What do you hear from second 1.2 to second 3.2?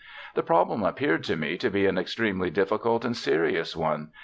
to me to be an extremely difficult and